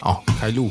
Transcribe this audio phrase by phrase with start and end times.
[0.00, 0.68] 好，开录。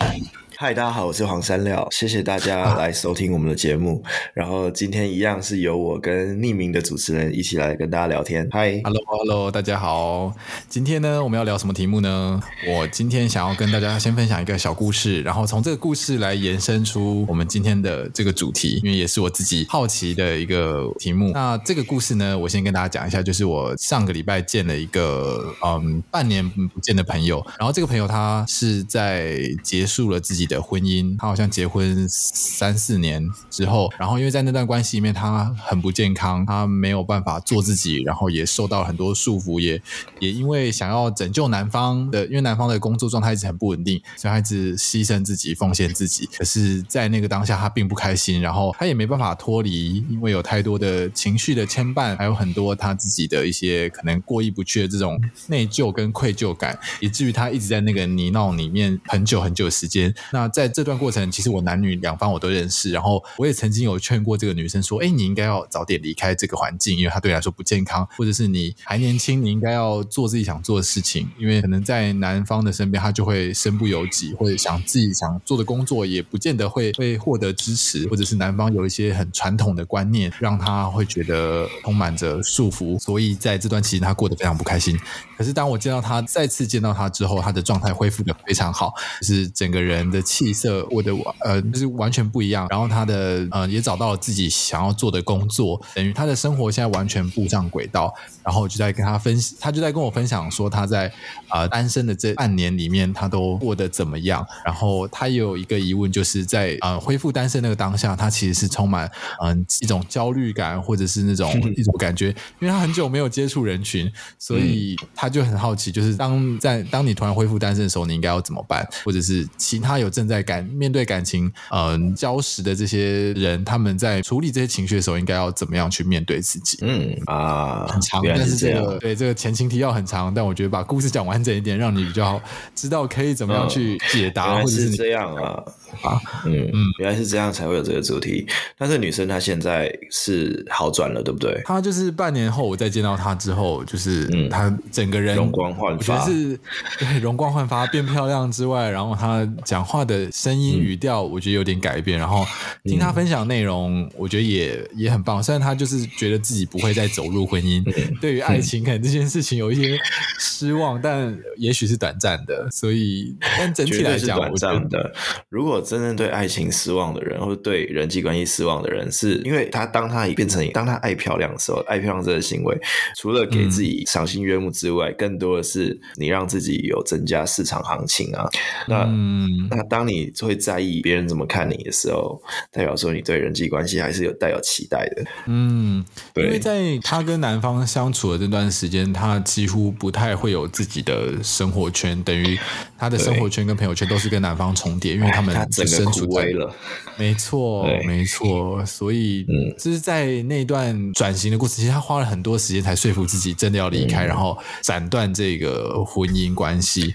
[0.59, 4.01] 嗨，大家好，我是黄山料，谢谢大家来收听我们的节目。
[4.03, 8.47] 啊、然后今天一样是由我跟匿名的主持人一起来跟大家聊天。
[8.51, 10.33] 嗨，Hello，Hello，大家好。
[10.67, 12.41] 今天呢，我们要聊什么题目呢？
[12.69, 21.29] 我今天想要跟大家先分享一个小故事，然后从这个故事来延伸出我们今天的这个主题，因为也是我自己好奇的一个题目。
[21.35, 39.81] 那这个故事呢，我先跟大家讲一下，就是我上个礼拜见了一个嗯半年不见的朋友，然后这个朋友他是在结束了自己的婚姻，他好像结婚三四年之后，然后因为在那段关系里面，他很不健康，他没有办法做自己，然后也受到很多束缚，也
[40.19, 46.27] 也因为想要拯救男方的，因为男方的工作状态一直很不稳定，所以他一直牺牲自己，奉献自己。
[46.37, 60.13] 可是，在那个当下，他并不开心，然后他也没办法脱离，因为有太多的情绪的牵绊，还有很多他自己的一些可能过意不去的这种内疚跟愧疚感，以至于他一直在那个泥淖里面很久很久时间。
[60.31, 84.97] 那在这段过程，其实我男女两方我都认识，然后我也曾经有劝过这个女生说：“哎，你应该要早点离开这个环境，因为她对你来说不健康，或者是你还年轻，你应该要做自己想做的事情，因为可能在男方的身边，他就会身不由己，或者想自己想做的工作，也不见得会会获得支持，或者是男方有一些很传统的观念，让他会觉得充满着束缚，所以在这段期间他过得非常不开心。
[85.37, 92.65] 可是当我见到他再次见到他之后，他的状态恢复得非常好，就是整个人的气色。”我的呃，就是完全不一样。
[92.69, 98.13] 然后他的呃，也找到了自己想要做的工作，等于他的生活现在完全步上轨道。
[98.43, 101.11] 然后就在跟他分析，他就在跟我分享说他在
[101.49, 104.45] 呃单身的这半年里面，他都过得怎么样。
[104.63, 109.05] 然后他也有一个疑问，就是在呃恢复单身那个当下，他其实是充满
[109.41, 112.27] 嗯、呃、一种焦虑感，或者是那种 一种感觉，
[112.59, 118.87] 因为他很久没有接触人群，所以他就很好奇，就是当在当你突然恢复单身的时候，你应该要怎么办？
[119.03, 119.26] 或者是
[119.57, 126.77] 其他有正在感面对感情嗯礁石的这些人，他们在处理这些情绪的时候，应该要怎么样去面对自己？
[126.81, 128.21] 嗯啊，很长。
[128.25, 132.41] 但是这个对这个前情提要很长，但我觉得把故事讲完整一点，让你比较
[132.75, 135.63] 知道可以怎么样去解答，嗯、或者是这样啊。
[136.03, 138.45] 啊，嗯嗯，原来是这样才会有这个主题。
[138.77, 141.59] 但是女生她现在是好转了，对不对？
[141.65, 146.59] 她就是半年后我再见到她之后，就是她整个人容光焕发，我觉得是
[146.99, 152.17] 对容光焕发变漂亮之外，然后她讲话的声音语调，我觉得有点改变。
[152.17, 152.45] 然后
[152.83, 155.41] 听他分享内容，我觉得也也很棒。
[155.41, 157.83] 虽然他就是觉得自己不会再走入婚姻，
[158.19, 159.97] 对于爱情可能这件事情有一些
[160.39, 162.67] 失望，但也许是短暂的。
[162.71, 165.13] 所以，但整体来讲，我觉得
[165.49, 172.79] 如果真正对爱情失望的人，或者对人际关系失望的人，是因为他当他变成当他爱漂亮的时候，爱漂亮这个行为，
[173.17, 178.49] 除了给自己赏心悦目之外，嗯、更多的是你让自己有增加市场行情啊。
[178.87, 182.41] 那、嗯、那当你会在意别人怎么看你的时候，
[182.71, 185.25] 代表说你对人际关系还是有带有期待的。
[185.45, 186.03] 嗯，
[186.33, 192.57] 对，因为在他跟男方相处的这段时间，他几乎不太会有自己的生活圈，等于
[192.97, 195.55] 他的生活圈跟朋友圈都是跟男方重叠，因为他们。
[195.69, 196.73] 整个枯萎了，
[197.17, 207.13] 没错，没错，所以，嗯，就是在那段转型的过程，其实他花了很多时间才说服自己真的要离开，嗯、然后斩断这个婚姻关系。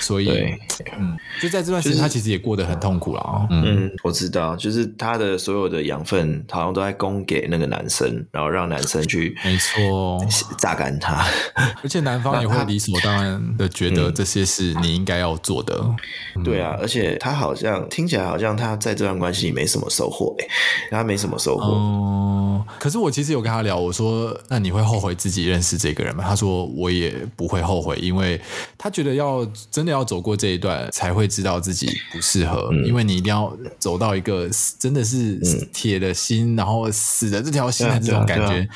[0.00, 0.28] 所以，
[0.98, 3.46] 嗯，就在这段时间，他其实也过得很痛苦了啊。
[3.50, 10.18] 嗯，我知道，就是他的所有的养分好像都在供给那个男生，然后让男生去，没错，
[10.58, 11.24] 榨干他。
[11.82, 15.84] 而且男方也会理所当然的觉得这些是你应该要做的。
[16.42, 20.46] 对啊，而且他好像听起来好像他在这段关系里没什么收获，哎，
[20.90, 21.62] 他没什么收获。
[21.62, 28.40] 哦，可是我其实有跟他聊，我说：“那你会后悔自己认识这个人吗？”他说：“我也不会后悔，因为
[28.76, 32.68] 他觉得要真。”真的要走过这一段，才会知道自己不适合。
[32.72, 34.48] 嗯、因为你一定要走到一个
[34.78, 35.38] 真的是
[35.72, 38.68] 铁的心，嗯、然后死的这条心的这种感觉，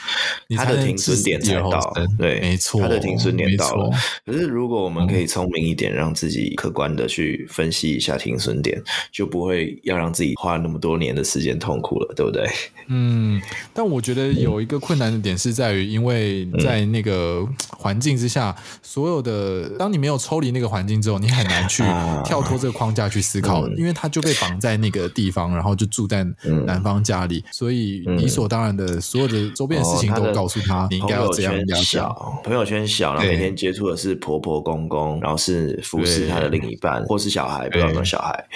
[0.56, 1.92] 他的停损点才到。
[2.18, 3.90] 对，没错，他的停损点到了。
[4.24, 12.46] 可是如果我们可以聪明一点，让自己客观的去分析一下停损点，就不会要让自己花那么多年的时间痛苦了，对不对？
[12.88, 13.40] 嗯，
[13.72, 20.98] 但我觉得有一个困难的点是在于，因为在那个环境之下，所有的当你没有抽离那个环境。
[20.98, 21.84] 之后，你很难去
[22.28, 26.26] 跳脱这个框架去思考，因为他就被绑在那个地方，然后就住在
[26.66, 31.54] 男方家里，所以理所当然的所有的周边的事情都告诉他，你应该要这样。
[31.82, 38.46] 小朋友圈小，然后每天接触的是婆婆公公，然后是服侍他的另一半，或是小孩，不知道有没有小孩。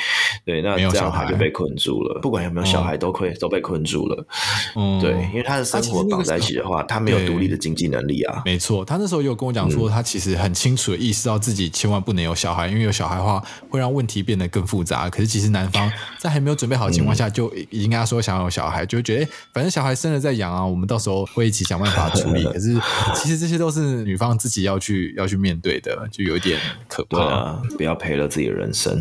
[0.44, 2.20] 对，那这样他就被困住了。
[2.22, 4.26] 不管有没有小孩，都会都被困住了。
[4.76, 8.42] 嗯对，因为他的生活绑在一起的话，他没有独立的经济能力啊。
[8.44, 12.22] 没错，他那时候有跟我讲说，他其实很清楚的意识到自己千万不能。
[12.22, 15.08] 能有小孩，因为有小孩的话会让问题变得更复杂。
[15.08, 22.44] 可是其实男方在还没有准备好的情况下，就已经跟他说想要有小孩，就会觉得哎，反正小孩生了再养啊，我们到时候会一起想办法处理。
[22.44, 22.78] 可是
[23.14, 27.22] 其实这些都是女方自己要去要去面对的，就有一点可怕。
[27.22, 29.00] 啊，不要赔了自己的人生。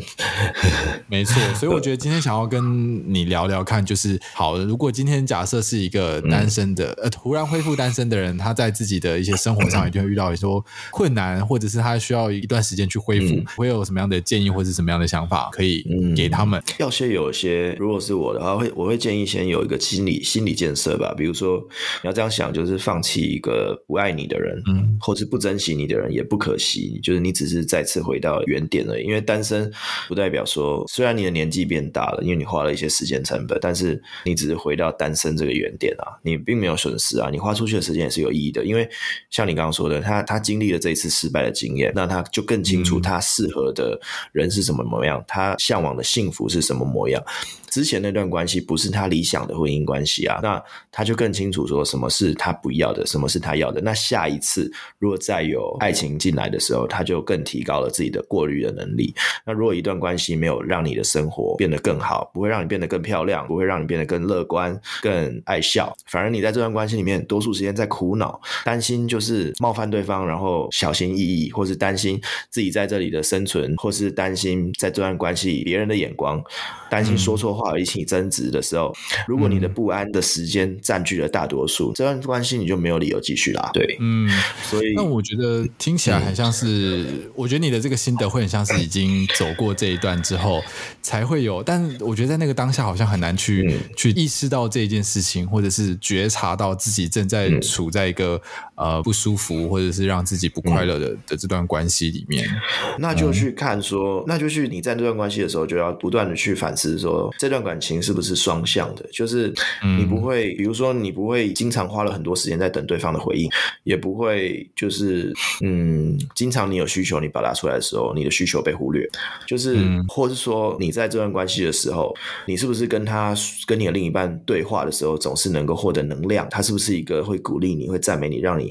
[1.08, 10.46] 没错，所以我觉得今天想要跟你聊聊看，就是好，如果今天假设是一个单身的，呃，突然恢复单身的人，他在自己的一些生活上一定会遇到一些
[10.92, 16.62] 困难，或者是他需要一段时间去恢复，会有什么样的建议或者是什么样的想法可以给他们？
[16.80, 21.58] 要先有一些，如果是我的话，会我会建议先有一个心理心理建设吧，比如说
[22.04, 29.72] 你要这样想，就是放弃一个不爱你的人，嗯，或是不珍惜你的人也不可惜，就是你只是再次回到原点了，因为单身
[30.08, 38.90] 不代表说，虽然你的年纪变大了，因为你花了一些时间成本，但是你只是回到单身这个原点啊，你并没有损失啊，你花出去的时间也是有意义的，因为
[39.30, 44.00] 像你刚刚说的，他他经历了这一次失败的经验，那他就更清楚他适合的
[44.32, 47.24] 人人是什么模样，他向往的幸福是什么模样。
[47.70, 50.62] 之前那段关系不是他理想的婚姻关系啊，那
[50.92, 53.80] 他就更清楚说什么是他不要的，什么是他要的。
[53.80, 59.16] 那下一次如果再有爱情进来的时候，他就更提高了自己的过滤的能力。
[59.46, 76.44] 那如果一段关系没有让你的生活变得更好，不会让你变得更漂亮，不会让你变得更乐观、更爱笑，反而你在这段关系里面多数时间在苦恼、担心，就是冒犯对方，然后小心翼翼，或是担心自己在这里的生存，或是担心在这段关系别人的眼光，
[76.90, 77.72] 担心说错话。
[77.72, 78.94] 而引起争执的时候，
[79.28, 83.70] 如果你的不安的时间占据了大多数，嗯、这段关系你就没有理由继续啦。
[83.74, 84.30] 对，嗯，
[84.64, 90.62] 所以那我觉得听起来很像是，嗯、我觉得你的这个心得会很像是已经走过这一段之后
[91.02, 98.42] 才会有，但我觉得在那个当下好像很难去、嗯、去意识到这一件事情，或者是觉察到自己正在处在一个、嗯、
[98.82, 102.50] 呃不舒服或者是让自己不快乐的、嗯、的这段关系里面。
[102.98, 109.08] 那就去看说，嗯、那就去你在这段关系的时候就要不断的去反思说这段感情是不是双向的？
[109.14, 109.54] 就是
[109.98, 113.50] 你不会，嗯、比如说你不会经常花了很多时间在等对方的回应，
[113.84, 115.32] 也不会就是
[115.64, 119.08] 嗯，经常你有需求你表达出来的时候，你的需求被忽略，
[119.46, 122.16] 就是，嗯、或是说你在这段关系的时候，
[122.48, 123.36] 你是不是跟他
[123.68, 126.48] 跟你的另一半对话的时候，总是能够获得能量？
[126.50, 128.71] 他是不是一个会鼓励你、会赞美你、让你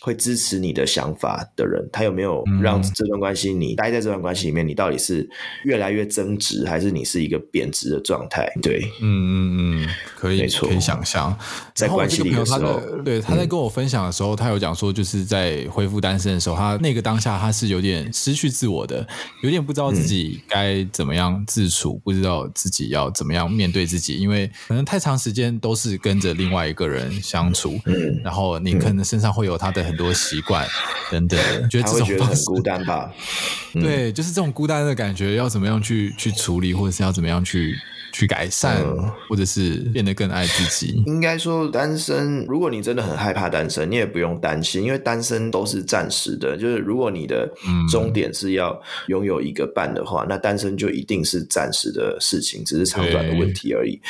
[0.00, 1.88] 会支持你的想法的人？
[1.92, 5.28] 他有没有让这段关系你待在这段关系里面，你到底是
[5.64, 8.50] 越来越增值，还是你是一个贬值的状态？
[8.62, 11.36] 对，嗯嗯嗯，可以，没错，可以想象。
[11.74, 19.06] 在关系里的时候，对他在跟我分享的时候，嗯、他有讲说，就是在恢复单身的时候，他那个当下他是有点失去自我的，
[19.42, 30.66] 有点不知道自己该怎么样自处，嗯、不知道自己要怎么样面对自己，因为可能太长时间都是跟着另外一个人相处，嗯，然后你可能身上会有他的很多习惯
[31.10, 33.12] 等等，嗯、觉得这种觉得很孤单吧？
[33.72, 37.76] 对，就是这种孤单的感觉，要怎么样去去处理，或者是要怎么样去。
[38.10, 38.82] 去改善，
[39.28, 41.02] 或者是变得更爱自己。
[41.06, 46.56] 应该说，单身，如果你真的很害怕单身，你也不用担心，因为单身都是暂时的。
[46.56, 47.46] 就是如果你的
[47.92, 54.00] 终点是要拥有一个伴的话，嗯、那单身就一定是暂时的事情，只是长短的问题而已。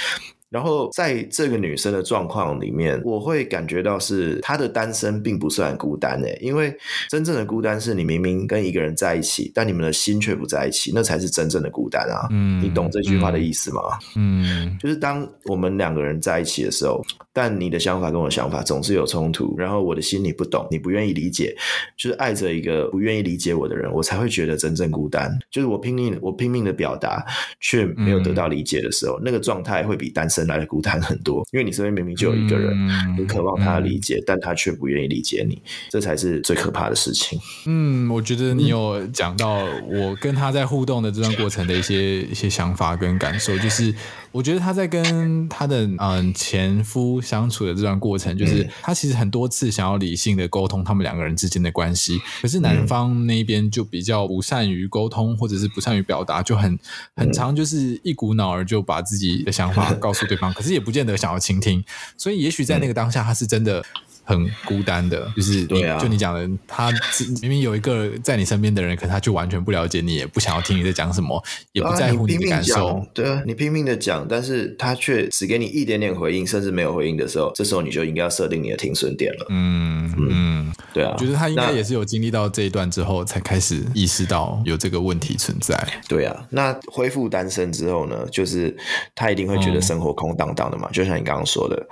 [0.50, 6.74] 然后在这个女生的状况里面，我会感觉到是她的单身并不算孤单诶，因为
[7.10, 12.26] 真正的孤单是你明明跟一个人在一起，但你们的心却不在一起，那才是真正的孤单啊！
[12.30, 13.82] 嗯，你懂这句话的意思吗？
[14.16, 21.54] 嗯，就是当我们两个人在一起的时候，但你的想法跟我的想法总是有冲突，然后我的心你不懂，你不愿意理解，
[21.96, 25.30] 就是爱着一个不愿意理解我的人，我才会觉得真正孤单。
[25.50, 27.24] 就是我拼命我拼命的表达，
[27.60, 32.76] 却没有得到理解的时候，那个状态会比单身来的孤单很多，因为你身边明明就有一个人，
[33.18, 37.38] 你渴望他的理解，但他却不愿意理解你，这才是最可怕的事情。
[37.66, 43.94] 嗯，我觉得你有讲到我跟他在互动的这段过程的一些一些想法跟感受，就是。
[44.30, 56.78] 我觉得他在跟他的嗯前夫相处的这段过程，就是他其实很多次想要理性的沟通他们两个人之间的关系，可是男方那边就比较不善于沟通，或者是不善于表达，就很
[57.16, 61.82] 很长就是一股脑儿就把自己的想法告诉对方，可是也不见得想要倾听，
[62.16, 63.84] 所以也许在那个当下他是真的。
[64.28, 66.92] 很孤单的，就是对啊，就你讲的，他
[67.40, 71.42] 明明有一个在你身边的人，可他就完全不了解你，也不想要听你在讲什么，
[71.72, 72.88] 也不在乎你的感受。
[72.88, 79.46] 啊、对啊，你拼命的讲，但是他却只给你一点点回应，甚至没有回应的时候，这时候你就应该要设定你的停损点了。
[79.48, 85.74] 嗯嗯，嗯对啊，我觉得他应该也是有经历到这一段之后，才开始意识到有这个问题存在。
[86.06, 88.76] 对啊，那恢复单身之后呢，就是
[89.14, 91.88] 他一定会觉得生活空荡荡的嘛，嗯、就像你刚刚说的。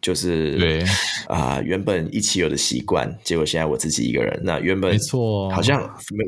[0.00, 0.80] 就是对
[1.28, 4.40] 啊、呃，原本一起有的习惯，结果现在我自己一个人。
[4.42, 5.78] 那原本没错，好像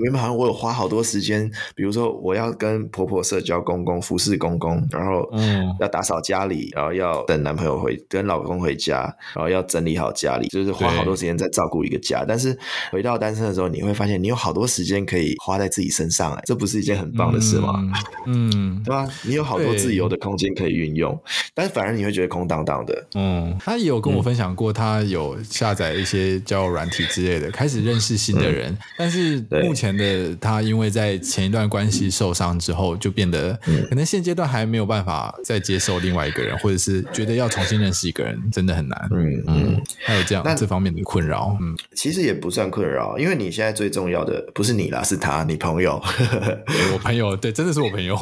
[0.03, 9.03] 原本好像我有花好多时间，比如说我要跟婆婆社交公公、服侍公公，然后嗯，要打扫家里，然后要等男朋友回，跟老公回家，
[9.35, 12.25] 然后要整理好家里，就是花好多时间在照顾一个家。
[12.29, 12.57] 但是
[12.91, 17.73] 回到单身的时候，你会发现你有好多时间可以花在自己身上，哎，这不是一件很棒的事吗？
[18.27, 19.09] 嗯， 嗯对吧？
[19.23, 21.19] 你有好多自由的空间可以运用，
[21.55, 23.59] 但是反而你会觉得空荡荡的，嗯。
[23.65, 28.77] 他也有跟我分享过，他有下载一些交友软体之类的，开始认识新的人。
[28.99, 33.57] 但是目前的他，因为在前一段关系受伤之后，就变得
[33.89, 39.09] 可能现阶段还没有办法再接受另外一个人，或者是觉得要重新认识一个人真的很难。
[39.13, 41.57] 嗯嗯，还有这样这方面的困扰。
[41.61, 46.03] 嗯，其实也不算困扰，因为你现在最重要的不是你啦，是他，你朋友。
[46.93, 48.17] 我朋友，对，真的是我朋友，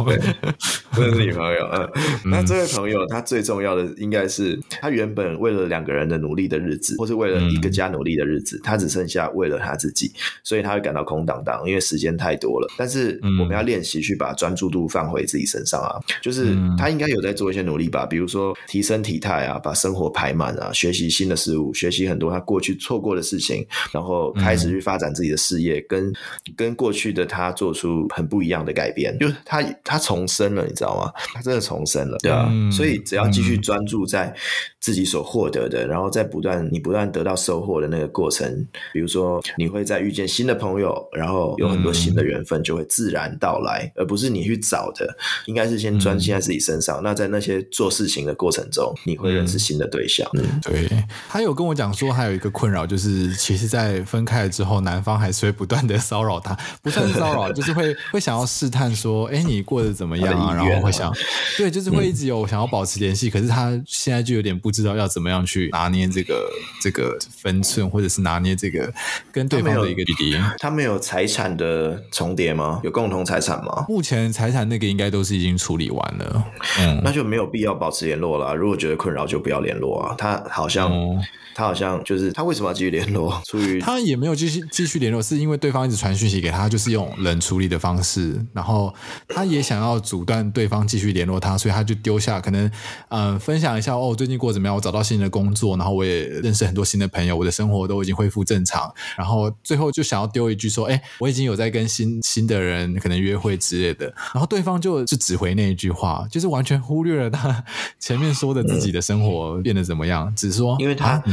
[0.92, 1.66] 真的是你朋友。
[1.72, 1.90] 嗯，
[2.30, 5.29] 那这位朋友他最重要的应该是他原本。
[5.38, 12.68] 为了两个人的努力的日子，或是为了一个家努力的日子，嗯、他只剩下为了他自己，所以他会感到空荡荡，因为时间太多了。
[12.76, 26.12] 但是我们要练习去把专注度放回自己身上啊，就是他应该有在做一些努力吧，比如说提升体态啊，把生活排满啊，学习新的事物，学习很多他过去错过的事情，然后开始去发展自己的事业，跟
[26.56, 31.12] 跟过去的他做出很不一样的改变，就是他他重生了，你知道吗？
[31.34, 34.34] 他真的重生了，对啊，嗯、所以只要继续专注在
[34.80, 45.14] 自己所获得的，然后在不断你不断得到收获的那个过程，比如说你会在遇见新的朋友，然后有很多新的缘分就会自然到来，而不是你去找的，
[45.46, 47.02] 应该是先专心在自己身上。
[47.02, 50.28] 那在那些做事情的过程中，你会认识新的对象。
[50.34, 50.88] 嗯，对。
[51.28, 60.54] 他有跟我讲说，还有一个困扰就是，其实，在分开了之后，男方还是会不断的骚扰他，不算是骚扰， 就是会会想要试探说，哎，你过得怎么样啊？
[60.54, 61.14] 然后会想，
[61.58, 66.48] 对，就是会一直有想要保持联系，可是他现在就有点不知道要怎么样去拿捏这个
[66.80, 68.92] 这个分寸，或者是拿捏这个
[69.32, 70.36] 跟对方的一个距离。
[70.58, 72.80] 他们有财产的重叠吗？
[72.82, 73.84] 有共同财产吗？
[73.88, 76.44] 目前财产那个应该都是已经处理完了，
[76.78, 78.54] 嗯，那就没有必要保持联络了。
[78.54, 80.14] 如果觉得困扰，就不要联络啊。
[80.16, 80.90] 他好像。
[80.90, 81.20] 嗯
[81.52, 83.38] 他好像就是他为什么要继续联络？
[83.44, 88.40] 出于他也没有继续继续联络，是因为对方一直传讯息给他，就是用冷处理的方式。
[88.54, 88.94] 然后
[89.28, 92.66] 他也想要阻断对方继续联络他，所以他就丢下可能
[93.08, 94.76] 嗯、呃、分享一下哦，最近过得怎么样？
[94.76, 98.92] 我找到新的工作，然后我也认识很多新的朋友，我的生活都已经恢复正常。
[99.16, 107.64] 然后最后就想要丢一句说：“哎，我已经有在跟新新的人可能约会之类的。”然后对方就就只回那一句话，就是完全忽略了他
[107.98, 111.10] 前面说的自己的生活变得怎么样，嗯、只说因为他。
[111.10, 111.24] 啊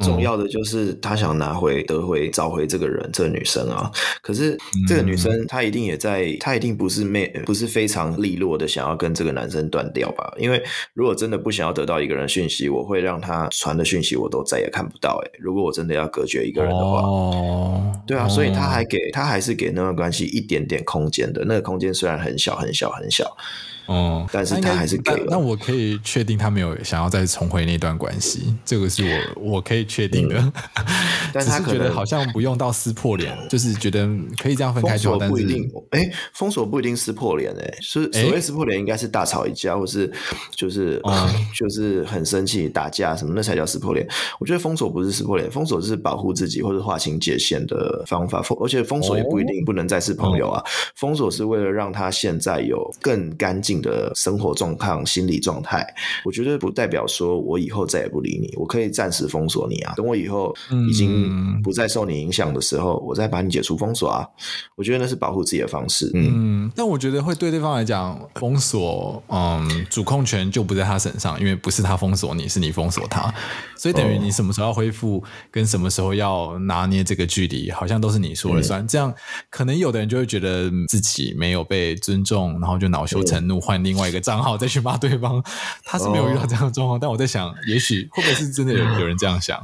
[0.00, 3.90] 重要的就是他想拿回、得回、找回这个人，这个女生啊。
[4.22, 10.32] 可是这个女生她一定也在，她一定不是没不是非常利落的想要跟这个男生断掉吧？
[10.38, 10.62] 因为
[10.94, 15.20] 如果真的不想要得到一个人讯息，我会让他传的讯息我都再也看不到。
[15.24, 21.44] 哎，如果我真的要隔绝一个人的话，哦，对啊，所以他还给他还是给那段关系一点点空间的。
[21.44, 23.36] 那个空间虽然很小很小很小。
[23.88, 25.26] 哦，但是他还是给了。
[25.30, 29.02] 那我可以确定他没有想要再重回那段关系，这个是
[29.36, 30.38] 我我可以确定的。
[30.38, 30.52] 嗯、
[31.32, 35.18] 但是他可能觉得好像不用到撕破脸，就是觉得可以这样分开就好。
[35.28, 40.12] 不一定，哎、欸，封锁不一定撕破脸，哎，是所谓撕破脸应该是大吵一架，或是
[40.54, 44.06] 就是、嗯、 就是很生气打架什么，那才叫撕破脸。
[44.38, 48.42] 我觉得封锁不是撕破脸，封锁是保护自己或者划清界限的方法。
[48.42, 50.64] 封而且封锁也不一定不能再是朋友啊，哦、
[50.94, 55.86] 封锁是为了让他现在有更干净的生活状况、心理状态，
[56.24, 59.94] 我觉得不代表说我以后再也不理你，我可以暂时封锁你啊。
[59.96, 60.54] 等我以后
[60.88, 64.26] 已经不再受你影响的时候，嗯、我再把你解除封锁啊。
[64.76, 66.10] 我觉得那是保护自己的方式。
[66.14, 73.32] 嗯，嗯，但我觉得会对对方来讲，封锁，嗯，主控权就不在他身上，因为不是他封锁你，是你封锁他，
[73.76, 78.82] 所以等于你什么时候要恢复，跟什么时候要拿捏这个距离，好像都是你说了算。
[78.82, 79.12] 嗯、这样
[79.50, 85.44] 可能有的人就会觉得自己没有被尊重，然后就恼羞成怒，换另外一个账号再去骂对方，
[85.84, 89.60] 他是没有遇到这样的状况，但我在想，也许会不会是真的有 有人这样想？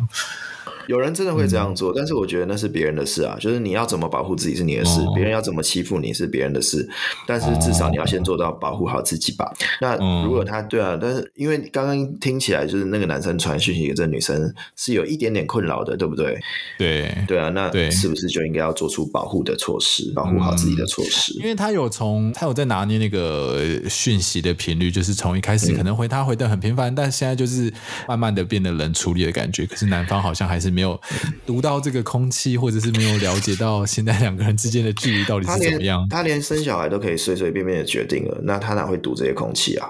[0.86, 3.36] 有人真的会这样做，嗯、但是我觉得那是别人的事啊。
[3.40, 6.88] 就是你要怎么保护自己是你的事，别、哦、人要怎么欺负你是别人的事。
[7.26, 9.44] 但是至少你要先做到保护好自己吧。
[9.44, 16.38] 哦、那如果他对啊，但是因为刚刚听起来就是那个男生传讯息给这个女生是有一点点困扰的，对不对？
[16.76, 21.32] 对对啊，那是不是就应该要做出保护的措施，保护好自己的措施？
[21.38, 27.72] 因为他有从他有在拿捏那个讯息的频率，就是从一开始可能回他回的很频繁，嗯、但现在就是
[28.06, 29.64] 慢慢的变得冷处理的感觉。
[29.64, 30.73] 可是男方好像还是。
[30.74, 31.00] 没有
[31.46, 36.06] 读到这个空气，或者是没有了解到现在两个人之间的距离到底是怎么样。
[36.10, 39.88] 他连，生小孩都可以随随便便的决定了，那他哪会读这些空气啊？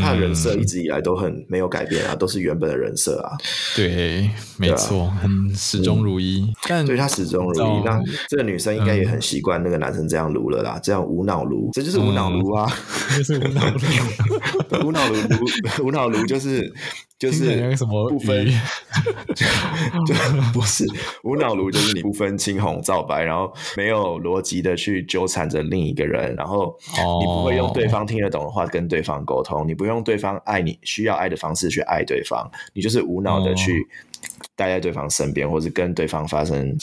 [0.00, 3.36] 他的人设一直以来都很没有改变啊，都是原本的人设啊。
[3.76, 6.40] 对，没错，很、啊、始终如一。
[6.40, 12.66] 嗯、但对他始终如一，那这个女生应该也很习惯那个男生这样撸了啦，这样无脑撸，这就是无脑撸啊，
[13.16, 15.16] 这是无脑卢，无脑卢，
[15.84, 16.72] 无脑卢就是。
[17.16, 17.56] 就是
[18.10, 18.44] 不分，
[19.34, 19.46] 就，
[20.04, 20.14] 就
[20.52, 20.84] 不是
[21.22, 26.76] 无脑卢，就是你不分青红皂白，然后没有逻辑的去纠缠着另一个人，然后
[27.20, 33.86] 你不会用对方听得懂的话跟对方沟通，你不用对方爱你需要爱的方式去爱对方，你就是无脑的去。
[34.56, 36.76] 待在对方身边，或是跟对方发生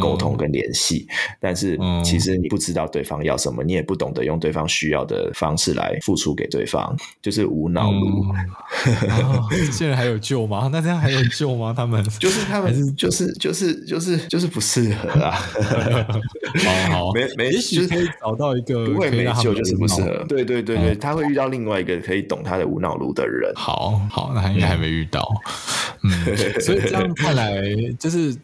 [0.00, 8.24] 沟通跟联系，嗯、但是其实你不知道对方要什么，你也不懂得用对方需要的方式来付出给对方，就是无脑路。
[9.72, 10.68] 现在还有救吗？
[10.72, 11.72] 那这样还有救吗？
[11.76, 15.30] 他们就是他们是就是就是就是就是不适合啊。
[16.90, 20.24] 好， 好，没没，也许可以找到一个不会没救，就是不适合。
[20.28, 23.52] 对对对对，他会遇到另外一个可以懂他的无脑路的人。
[23.54, 25.26] 好好，那他应该还没遇到。
[26.02, 26.10] 嗯，
[26.68, 26.88] 所以。
[26.88, 27.62] 这样看来，
[27.98, 28.34] 就是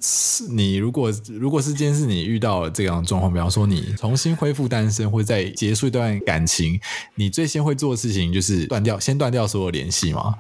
[0.50, 6.78] 你如果如果是今天是你遇到了这样的状况，比方说你重新恢复单身，或者再结束一段感情，
[7.14, 10.34] 你最先会做的事情就是断掉，先断掉所有联系吗？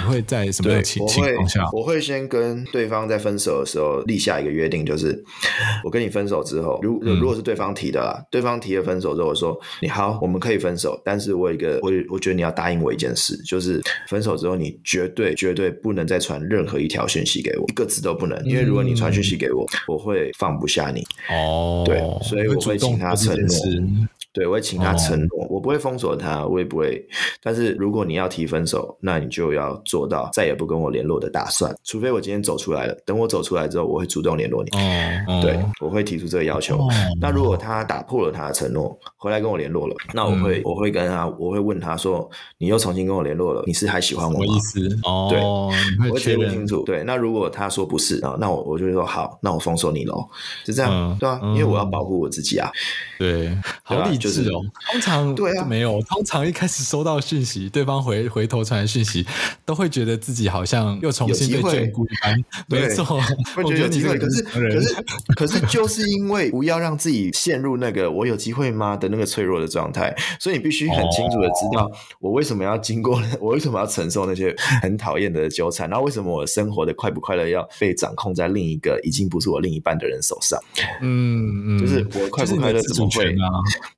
[0.00, 1.64] 你会在什么情情况下？
[1.72, 5.22] 我会先跟对方在分手的时候立下一个约定，就是
[5.84, 17.64] 我跟你分手之后，如如果是对方提的啦，嗯、对方提了分手之后，我说你好，我们可以分手，但是我有一个我我觉得你要答应我一件事，就是分手之后你绝对绝对不能再传任何一条讯息给我。
[17.68, 21.04] 一个字都不能，因为如果你传讯息给我，嗯、我会放不下你。
[21.30, 24.08] 哦，对，所以我会请他承诺。
[24.34, 27.06] 对，我会请他承诺，哦、我不会封锁他，我也不会。
[27.40, 32.94] 但是如果你要提分手，那你就要做到再也不跟我联络的打算，除非我今天走出来了。
[33.06, 34.70] 等我走出来之后，我会主动联络你。
[34.76, 36.76] 哦，对，我会提出这个要求。
[36.76, 36.88] 哦、
[37.20, 44.98] 那如果他打破了他的承诺，回来跟我联络了，那我会、嗯、我会跟他，我会问他说：“你又重新跟我联络了，你是还喜欢我吗？”意思？
[45.04, 45.40] 哦，对，
[46.08, 46.82] 我会确认清楚。
[46.82, 50.26] 对，那如果他说不是啊，那我我就会说好，那我封锁你喽。
[50.66, 52.68] 是这样，嗯、对啊，因为我要保护我自己啊。
[53.16, 54.60] 对，好理智哦。
[54.92, 56.00] 通常对啊，没有。
[56.02, 59.26] 通常一开始收到讯息，对方回回头传讯息，
[59.64, 62.44] 都会觉得自己好像又重新被眷顾一般。
[62.68, 63.20] 没错，
[63.54, 64.16] 会觉得有机会。
[64.16, 64.94] 可是可是
[65.36, 80.60] 可是，就是因为不要让自己陷入那个“我有机会吗”的那个脆弱的状态，所以你必须很清楚的知道，我为什么要经过， 我为什么要承受那些很讨厌的纠缠，然后为什么我生活的快不快乐要被掌控在另一个已经不是我另一半的人手上。
[81.00, 83.34] 嗯嗯，就是我快不快乐怎么会？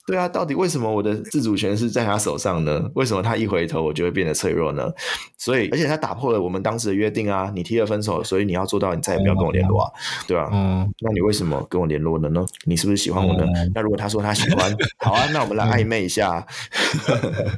[0.07, 2.91] 对啊，到底为什么我的自主权是在他手上呢？
[2.95, 4.91] 为什么他一回头我就会变得脆弱呢？
[5.37, 7.53] 所以，而且他打破了我们当时的约定啊！
[7.55, 9.91] 你提了分手，所以你要做到，你再也不要跟我联络啊，
[10.27, 10.49] 对吧？
[10.53, 12.45] 嗯，那你为什么跟我联络了呢？
[12.65, 13.45] 你是不是喜欢我呢？
[13.55, 16.47] 嗯、那如果他说他喜欢，好啊，那我们来暧昧一下，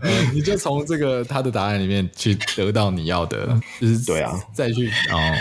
[0.03, 3.49] 嗯、 你就从这个他的答案里面去得到你要的，
[3.81, 5.33] 就是对啊，再去哦。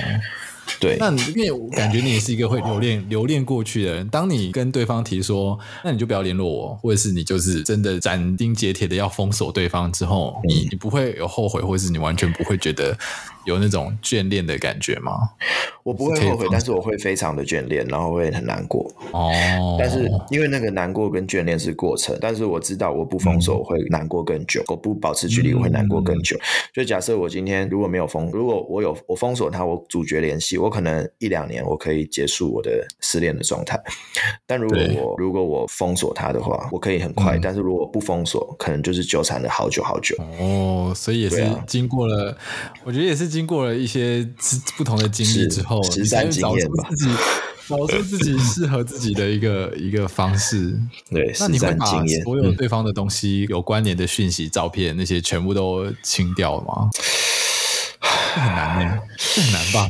[0.79, 4.07] 对，那你因为我感觉你也是一个会留恋留恋过去的人。
[4.09, 12.97] 当你跟对方提说，那你就不要联络我，或者是你就是真的斩钉截铁的要封锁对方之后，你你不会有后悔，或者是你完全不会觉得。
[13.47, 15.13] 有那种眷恋的感觉吗？
[15.81, 18.85] 我不会后悔，但是我会非常的眷恋，然后会很难过。
[19.13, 26.37] 哦，但是因为那个难过跟眷恋是过程，但是我知道我不封锁我会难过更久，我不保持距离我会难过更久。
[26.73, 33.81] 就假设我今天如果没有封，如果我有我封锁他，我主角联系，我可能一两年我可以结束我的失恋的状态。
[34.45, 37.39] 但如果我如果我封锁他的话，我可以很快。
[37.41, 40.17] 但是如果不封锁，可能就是纠缠了好久好久。
[40.37, 42.37] 哦，所以也是经过了，
[42.83, 43.36] 我觉得也是。
[43.37, 44.27] 经过了一些
[44.75, 47.09] 不同的经历之后，实战经验吧，找出自己
[47.69, 50.75] 找出自己适合自己的一个 一个方式。
[51.11, 51.85] 对，那你会把
[52.23, 56.89] 所有对方的东西、有关联的讯息、照片那些全部都清掉吗？
[58.33, 59.87] 这很难呢，这很难吧？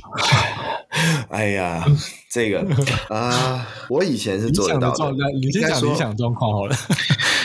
[1.32, 1.86] 哎呀，
[2.30, 2.68] 这个
[3.08, 5.16] 啊，我以前是做得到的。
[5.42, 6.76] 你先讲理想状况好了。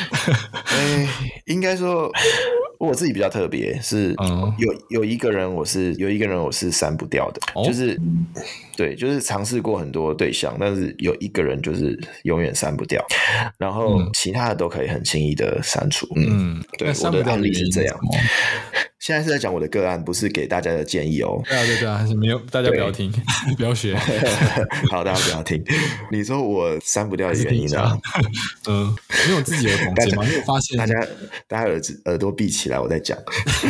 [0.67, 1.09] 哎，
[1.47, 2.11] 应该说。
[2.89, 4.15] 我自己比较特别，是
[4.59, 7.97] 有有一个人，我是有一个人，我是删不掉的，哦、就是
[8.77, 13.01] 对，就是尝试过很多对象，但是有一个人就是永远删不掉，
[13.57, 16.09] 然后其他的都可以很轻易的删除。
[16.17, 17.97] 嗯，对，我的案例是这样。
[19.03, 21.43] 现在是在讲我的个案，不是给大家的建议哦。
[21.49, 23.13] 对啊，对对啊，还是没有，大家不要听，
[23.59, 23.97] 不要学。
[24.93, 25.61] 好，大家不要听。
[26.13, 27.99] 你说我删不掉的原因呢？
[28.69, 28.95] 嗯，
[29.27, 30.95] 因为我自己有统计嘛，因为我发现大家
[31.49, 33.19] 大家耳耳朵闭起来，我在讲。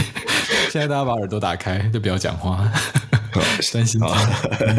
[0.69, 2.71] 现在大家把耳朵打开，就不要讲话。
[3.73, 4.09] 担心他。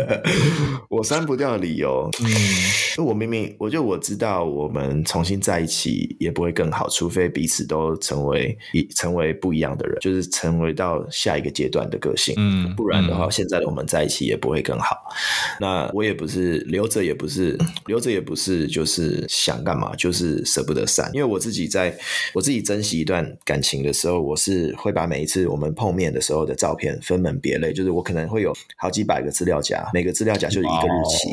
[0.89, 12.35] 我删不掉的理由，嗯，我明明我就我知道，我们重新在一起也不会更好，除非彼此都成为一成为不一样的人，就是成为到下一个阶段的个性。
[12.37, 14.95] 嗯，不然的话，嗯、现在的我们在一起也不会更好。
[15.59, 21.09] 那我也不是留着，也不是留着，也不是就是想干嘛，就是舍不得删。
[21.13, 21.97] 因为我自己在
[22.33, 31.29] 我自己珍惜一段感情的时候，我是会把每一次我们碰面的时候的照片分门别类，就是我可能会有好几百个资料夹，每个资料夹就是一个日期，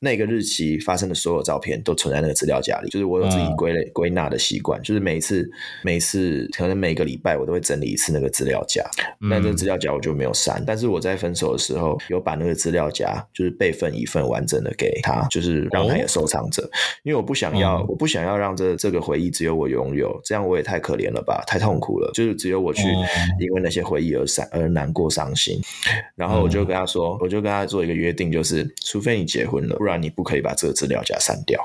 [0.00, 2.88] 那个日期发生的所有照片都存在那个资料夹里。
[2.88, 5.48] 就是我有自己归类归纳的习惯，就是每一次
[5.82, 8.82] 每一次可能每个礼拜我都会整理一次那个资料夹，
[9.18, 10.62] 那这个资料夹我就没有删。
[10.66, 16.62] 但是我在分手的时候有把那个资料夹就是备份一份完整的给他，就是让他也收藏着，
[17.02, 22.82] 因为我不想要我不想要让这这个回忆只有我拥有，这样我也太可怜了吧，太痛苦了，就是只有我去
[23.40, 25.60] 因为那些回忆而伤而难过伤心。
[26.14, 31.58] 然后我就跟他说，我就跟他做一个约定，就是除非你结婚了，不然你不可以把这个资料夹删掉。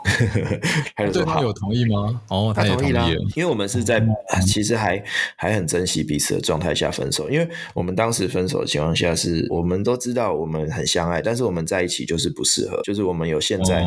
[0.95, 2.21] 他就说好，他有同意吗？
[2.29, 4.01] 哦，他同意啦，因为我们是在
[4.47, 5.03] 其实还
[5.35, 13.85] 还很珍惜彼此的状态下分手，因为我们当时分手的情况下是我们都知道我们很相爱，但是我们在一起就是不适合，就是我们有现在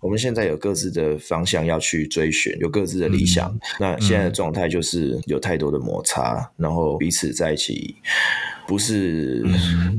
[0.00, 3.56] 我们现在有各自的方向要去追寻，有各自的理想。
[3.78, 7.94] 那现在的状态就是有太多的摩擦，然后彼此在一起。
[8.72, 9.44] 不是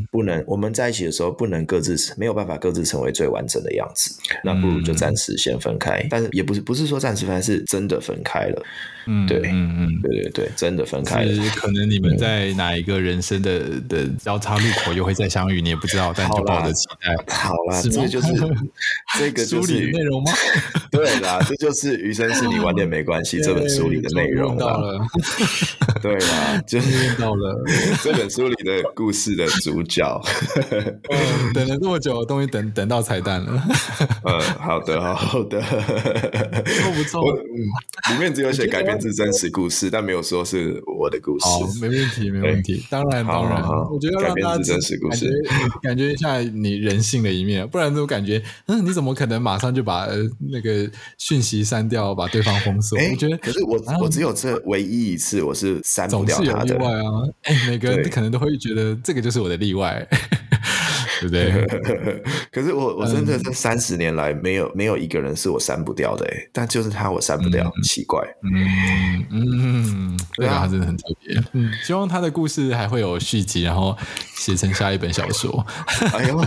[0.09, 4.11] 不能，我们在一起的时候不能各自没有办法各自成为最完整的样子，
[4.43, 6.03] 那不如就暂时先分开。
[6.09, 8.63] 但是也不是不是说暂时分开，是真的分开了。
[9.05, 11.49] 嗯，对，嗯嗯，对对对，真的分开了。
[11.55, 17.15] 可能你们在哪一个人生的的交叉路口又会再相遇，你也不知道，但就抱着期待。
[17.33, 18.27] 好啦，这就是
[19.19, 20.31] 这个就是 内容吗？
[20.89, 24.99] 对啦，这就是《余生是你 晚点没关系》这本书里的内容了。
[26.01, 27.63] 对啦，就是到了
[28.01, 28.55] 这本书里。
[28.63, 30.21] 的故事的主角，
[31.09, 33.61] 嗯，等了这么久，终于等等到彩蛋了。
[34.23, 37.29] 嗯，好的，好的，不错不错。
[37.33, 41.45] 嗯，里面只有写改编自真实故事，但没有说是我的故事。
[41.45, 42.85] 好，没问题，没问题。
[42.89, 45.27] 当然，当然，我觉得让大家真实故事，
[45.81, 50.07] 感觉一下你人性的一面，不然就感觉，嗯，你怎么可能马上就把
[50.51, 52.99] 那个讯息删掉，把对方封锁？
[52.99, 56.67] 我觉得，可是我我只有这唯一一次，我是删不掉他的。
[56.67, 57.09] 总是有例外啊，
[57.41, 58.43] 哎，每个人可能都。
[58.43, 60.05] 会觉得这个就是我的例外，
[61.29, 62.23] 对不对？
[62.51, 68.21] 可是我我真的这三十年来没有没有一个人是我删不掉的，但就是他我删不掉，嗯、奇怪。
[68.43, 71.41] 嗯嗯，对啊，他真的很特别。
[71.53, 73.95] 嗯，希望他的故事还会有续集，然后
[74.35, 75.65] 写成下一本小说。
[76.13, 76.37] 哎呦，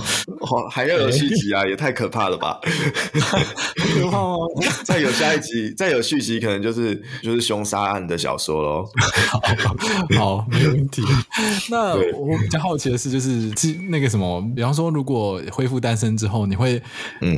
[0.71, 2.61] 还要有续集啊，也太可怕了吧！
[2.62, 4.37] 可怕吗？
[4.85, 8.89] 再有下一集，再有续集，可能就是就是凶杀案的小说喽。
[9.29, 9.41] 好，
[10.19, 11.03] 好，没问题。
[11.71, 13.53] 那我比较好奇的是，就是
[13.91, 16.83] 那个什么，比方说，如果恢复单身之后，你会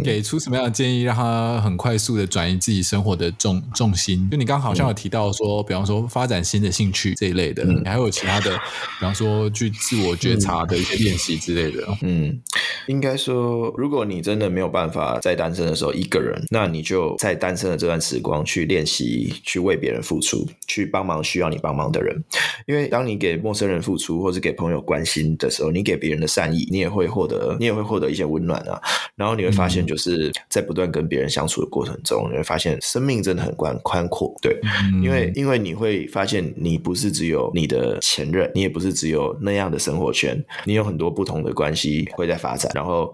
[0.02, 4.28] 给出什么样的建议，让他很快速的转移自己生活的重重心？
[4.30, 11.86] 就你刚好像有提到说，比方说发展新的兴趣这一类的，你还有其他的，比方说去自我觉察的一些练习之类的。
[12.02, 12.40] 嗯，
[12.86, 22.24] 应该说，如果你真的没有办法在单身的时候一个人，那你就在单身的这段时光去练习，去为别人付出，去帮忙需要你帮忙的人。
[22.66, 28.80] 因为当你给陌生人付出，或是给朋友关心的时候，你给别人的善意，你也会获得，你也会获得一些温暖啊。
[29.16, 34.32] 然后你会发现，就是在不断跟别人相处的过程中，你会发现生命真的很宽宽阔。
[34.40, 34.56] 对，
[35.02, 43.12] 因为因为你会发现，你不是只有你的前任，你也不是只有那样的生活圈，你有很多不同的关系会在发展，然后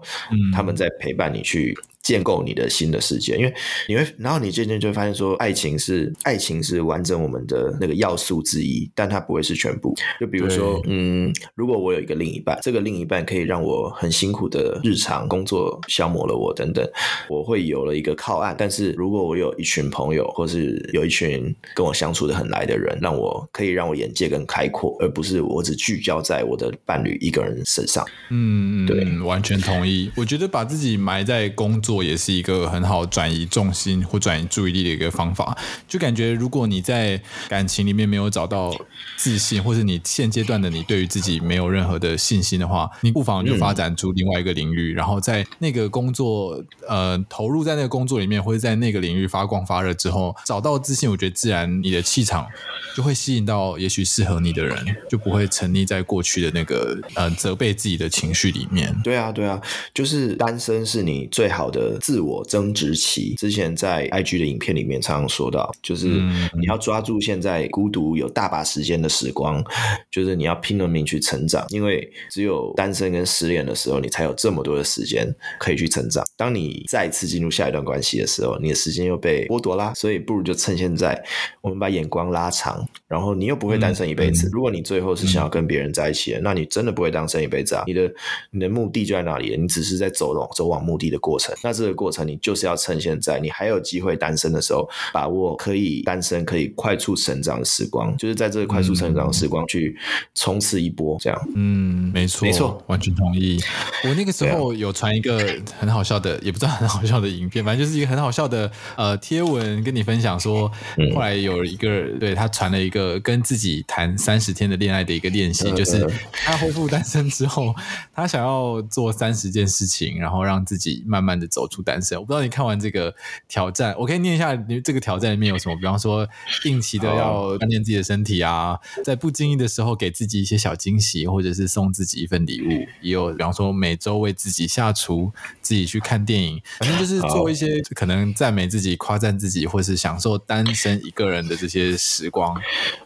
[0.53, 1.75] 他们在陪伴你去。
[2.05, 3.51] 建构你的新的世界，因为
[3.87, 9.95] 你会，然后你渐渐就会发现说，爱情是爱情是完整我们的那个要素之一，但它不会是全部。
[10.19, 16.87] 就比如说，嗯，如果我有一个另一半，这个另一半可以让我很辛苦的日常工作消磨了我等等，
[17.27, 18.55] 我会有了一个靠岸。
[18.55, 28.05] 但是如果我有一群朋友，或是有一群跟我相处的很来的人，让我可以让我眼界更开阔，而不是我只聚焦在我的伴侣一个人身上。
[28.29, 30.11] 嗯，对，完全同意。
[30.15, 31.94] 我觉得把自己埋在工作。
[32.03, 35.57] 也是一个很好转移重心或转移注意力的一个方法。
[35.87, 38.75] 就感觉，如果你在感情里面没有找到
[39.17, 52.47] 自信，或是你现阶段的你对于自己没有任何的信心的话，你不妨就发展出另外一个领域，嗯、然后在那个工作呃投入在那个工作里面，或者在那个领域发光发热之后，找到自信，我觉得自然你的气场
[52.95, 54.77] 就会吸引到也许适合你的人，
[55.09, 58.95] 就不会沉溺在过去的那个呃责备自己的情绪里面。
[59.03, 59.61] 对啊，对啊，
[59.93, 61.84] 就是单身是你最好的。
[61.89, 63.35] 的自我增值期。
[63.35, 69.63] 之前在 IG 的影片里面常常说到，就是你要抓住现在孤独有大把时间的时光，
[70.11, 75.27] 就是你要拼了命去成长，因为只有单身跟失恋的时候，你才有这么多的时间
[75.59, 76.23] 可以去成长。
[76.35, 81.23] 当你再次进入下一段关系的时候，你的时间又被剥夺啦，所以不如就趁现在，
[81.61, 84.49] 我们把眼光拉长，然后你又不会单身一辈子。
[84.51, 87.83] 如果你最后是想要跟别人在一起的，那你真的不会单身一辈子啊！
[87.87, 88.11] 你的
[88.51, 91.55] 你的目的就在那里，你只是在走走往目的的过程。
[91.65, 99.97] 那这个过程，你就是要趁现在你还有机会单身的时候，把握可以单身、可以快速成长的时光，就是在这个快速成长的时光去
[100.35, 101.49] 冲刺一波，这样。
[101.55, 103.59] 嗯，没错，没错，完全同意。
[104.07, 110.71] 我那个时候有传一个很好笑的，也不知道很好笑的影片，反正就是一个很好笑的呃贴文，跟你分享说，
[111.15, 117.73] 后来有一个对他传了一个跟自己谈三十天的恋爱的一个练习，就是他恢复单身之后，
[118.13, 122.19] 他想要做三十件事情，然后让自己慢慢的走出单身。
[122.19, 123.15] 我不知道你看完这个
[123.47, 126.27] 挑战，我可以念一下你这个挑战里面有什么，比方说
[126.61, 132.69] 定期的要锻炼自己的身体啊，在不经意的时候给自己一些小惊喜，或者是送自己一份礼物，
[133.01, 142.53] 也有比方说每周为自己下厨，自己去看电影，反正就是做一些可能赞美自己、夸赞自己，或是享受单身一个人的这些时光。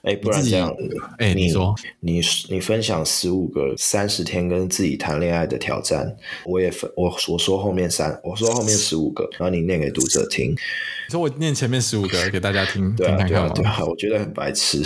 [0.01, 0.73] 哎，不然这样，
[1.19, 10.51] 哎，你说，你你分享十五个三十天跟自己谈恋爱的挑战，我也分我我说后面三，我说后面十五个，然后你念给读者听。
[10.51, 14.77] 你说我念前面十五个给大家听，对啊，听看看对啊，对啊，我觉得很白痴，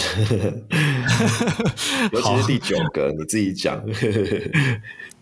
[2.11, 3.83] 尤其是第九个， 你自己讲。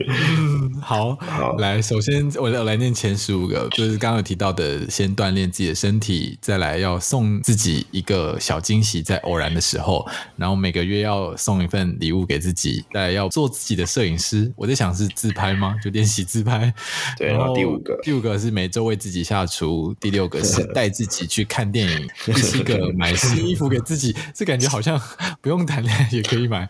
[0.07, 14.51] 嗯， 好，好，来，首先我要来念前十五个，就是刚刚有提到的，先锻炼自己的身体，再来要送自己一个小惊喜，在偶然的时候，然后每个月要送一份礼物给自己，再来要做自己的摄影师。
[14.55, 15.75] 我在想是自拍吗？
[15.83, 16.73] 就练习自拍。
[17.17, 24.99] 对，然后第五个，第五个是每周为自己下厨，第六个是 带自己去看电影，第七个买新衣服给自己，这感觉好像
[25.41, 26.67] 不用谈恋爱也可以买，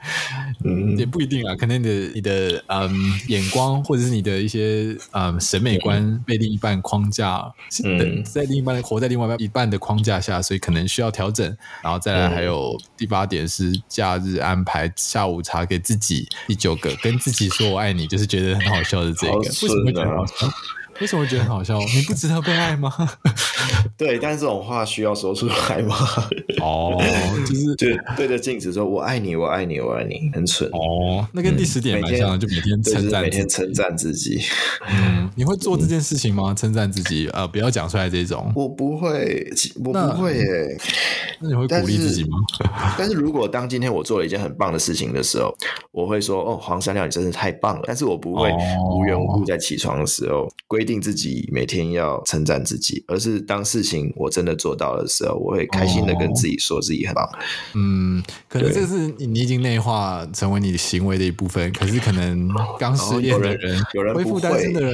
[0.66, 3.21] 嗯，也不一定啊，可能你的你的嗯。
[3.28, 7.52] 眼光或者是你的一些呃审美观被另一半框架，
[7.84, 11.46] 嗯，在另一半活在另外一半的框架下，所以可能需要调整。
[11.84, 16.28] 然后再来还有第八点是假日安排下午茶给自己。
[16.48, 20.48] 第九个跟自己说我爱你，就是觉得很好笑的这个，为什么会觉得很好笑？
[21.02, 21.78] 为什么会觉得很好笑？
[21.96, 22.94] 你不值得被爱吗？
[23.98, 25.96] 对，但是这种话需要说出来吗？
[26.62, 26.96] 哦，
[27.46, 31.28] 就是就对着镜子说“我爱你，我爱你，我爱你”，很蠢哦。
[31.34, 34.40] 那跟第十点蛮像的，就每天称赞，每天称赞自己。
[34.88, 36.54] 嗯，你会做这件事情吗？
[36.54, 37.28] 称赞自己？
[37.30, 38.52] 啊，不要讲出来这种。
[38.56, 39.52] 我不会，
[39.84, 40.78] 我不会耶。
[41.40, 42.38] 那你会鼓励自己吗？
[42.98, 45.52] 但是如果当今天我做了一件很棒的事情的时候，
[45.92, 48.52] 我会说：“哦，黄山料，你真是太棒了。”但是我不会
[48.94, 50.91] 无缘无故在起床的时候规定。
[50.92, 57.24] 定自己每天要称赞自己，而是当事情我真的做到的时候，我会开心的跟自己说自己很棒。
[57.26, 57.40] 哦、
[57.76, 61.72] 嗯，可能这是你已经内化成为你的行为的一部分。
[61.72, 64.94] 可是可能刚失恋的人，哦、有人恢复单身的人，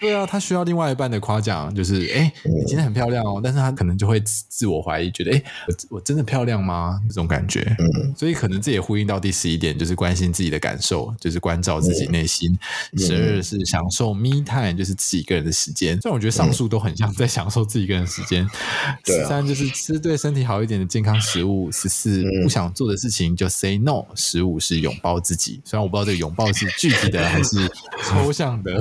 [0.00, 3.40] 对啊，他需要另外一半的夸奖，就是哎、欸，你今天很漂亮哦。
[3.42, 7.00] 但是他可能就会自我怀疑，觉得哎、欸，我我真的漂亮吗？
[7.08, 7.60] 这种感觉。
[7.78, 12.56] 嗯，所以可能这也呼应到第十一点，就是关心自己的感受，就是关照自己内心。
[12.96, 15.22] 十二、嗯、是享受 me time，就是自己。
[15.32, 18.46] 个人的时间，虽然我觉得上述都很像在享受自己个人时间。
[19.06, 21.72] 十三、嗯、就是吃对身体好一点的健康食物。
[21.72, 24.04] 十四、嗯、不想做的事情就 say no。
[24.14, 27.68] 十五是拥抱自己，虽然我不知道这个拥抱是具体的还是
[28.04, 28.72] 抽象的。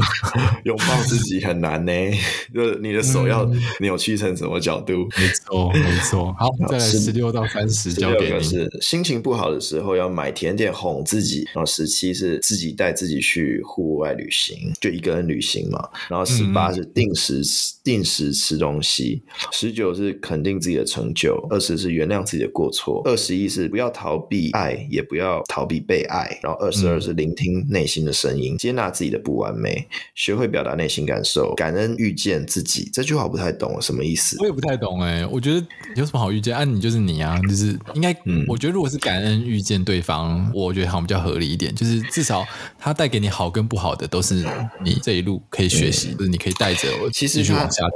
[0.64, 1.92] 拥抱自己很难呢，
[2.54, 5.08] 就是你的手要扭曲成什么角度？
[5.18, 6.36] 没错，没错。
[6.38, 8.44] 好，再来十六到三十，交给你。
[8.44, 11.48] 是心情不好的时候要买甜点哄自己。
[11.54, 15.88] 然后十七是自己带自己去户外旅行，就一个人旅行嘛。
[16.10, 16.26] 然后。
[16.32, 32.90] 十八是定时吃定时吃东西，十九是肯定自己的成就，二十是原谅自己的过错，二十一是不要逃避爱，也不要逃避被爱，然后二十二是聆听内心的声音，接纳自己的不完美，学会表达内心感受，感恩遇见自己。
[32.94, 35.66] 这句话我不太懂什么意思，我也不太懂哎、欸，我觉得
[35.96, 36.56] 有什么好遇见？
[36.56, 42.46] 啊，你就是你啊，就是应该，嗯，我觉得如果是感恩遇见对方，我觉得好像比较合理一点，就是至少
[42.78, 44.46] 他带给你好跟不好的都是
[44.84, 46.16] 你这一路可以学习。
[46.20, 47.44] 嗯你可以带着我继续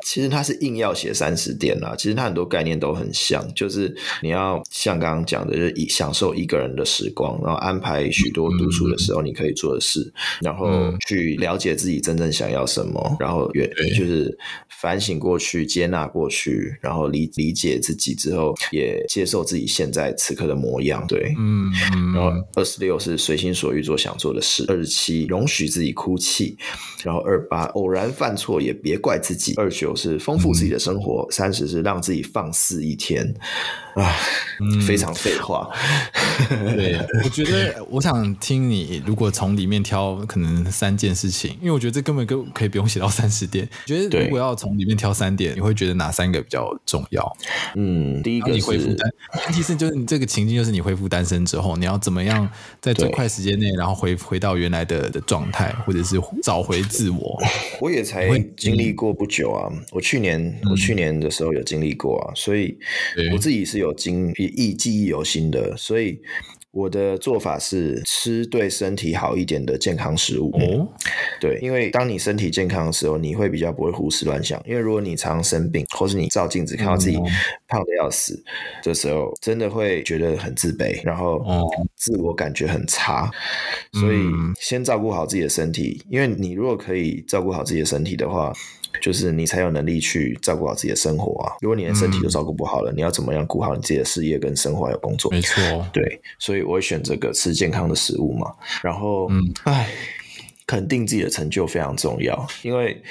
[0.04, 1.94] 其实他是硬要写三十点啦。
[1.98, 10.68] 其实他很多概念都很像，就是你要像刚刚讲的，就是以享受一个人的时光，然后安排许多读书的时候你可以做的事，嗯、然后
[11.08, 14.36] 去了解自己真正想要什么，然后也就是
[14.80, 21.06] 反省过去，接纳过去，然后理理解自己之后，也接受自己现在此刻的模样。
[21.08, 21.70] 对，嗯，
[22.14, 26.58] 然后二十六是随心所欲做想做的事，二十七容许自己哭泣，
[27.04, 28.06] 然后二八偶然。
[28.16, 29.54] 犯错也别怪自己。
[29.66, 33.34] 二九是丰富自己的生活，三十是让自己放肆一天。
[33.96, 34.14] 啊，
[34.60, 35.70] 嗯、非常废话。
[36.76, 43.68] 对，我觉得我想听你，如果从里面挑可能三件事情，因为我觉得这根本就可以不用写到三十点。
[43.86, 47.38] 觉得如果要从里面挑三点，你会觉得哪三个比较重要？
[47.76, 49.10] 嗯，第一个是，你恢复单，
[49.54, 52.48] 其实就是你这个情境，就是你恢复单身之后，你要怎么样
[52.82, 57.42] 在最快时间内，然后回回到原来的的状态，或者是找回自我。
[57.80, 62.78] 我也才经历过不久啊，我去年我去年的时候有经历过啊，所以
[63.34, 63.96] 我自己是有。
[63.96, 66.20] 经忆记忆犹新的，所以
[66.72, 70.52] 我的做法是吃对身体好一点的健康食物。
[70.52, 70.88] 哦，
[71.40, 74.62] 对，因为当你身体健康的时候，你会比较不会胡思乱想。
[74.68, 77.18] 因为如果你常常生病，或是你照镜子看到自己
[77.68, 78.44] 胖的要死，
[78.84, 81.42] 这时候真的会觉得很自卑，然后
[81.96, 83.32] 自我感觉很差。
[83.94, 84.20] 所以
[84.60, 88.54] 先照顾好自己的身体，因为你如果可以照顾好自己的身体的话。
[89.02, 91.54] 就是你才有能力去照顾好自己的生活啊！
[91.62, 95.32] 如果你连身体都照顾不好了，嗯、你要怎么样顾好你自己的事业跟生活还有工作？
[95.32, 98.54] 没错，对，所以我会选这个吃健康的食物嘛。
[98.82, 99.90] 然后，嗯，唉。
[100.68, 103.02] 肯定自己的成就非常重要，因为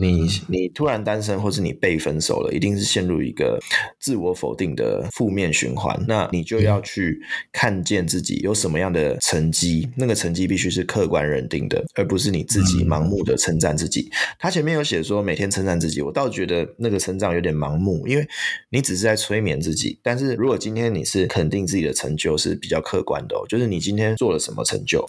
[0.00, 3.58] 你你突然单身，或是你被分手了，一定是陷入一个
[4.00, 5.96] 自我否定的负面循环。
[6.08, 7.20] 那你就要去
[7.52, 14.10] 看见自己有什么样的成绩，那个成绩必须是客观认定的，而不是你自己盲目的称赞自己。
[14.38, 18.26] 他前面有写说每天称赞自己，我倒觉得那个成长有点盲目，因为
[18.70, 19.98] 你只是在催眠自己。
[20.02, 25.06] 但是如果今天你是肯定自己的成就是比较客观的哦，就是你今天做了什么成就，